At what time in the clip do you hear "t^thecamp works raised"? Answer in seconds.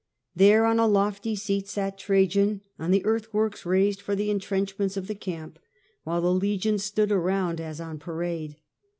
3.27-4.01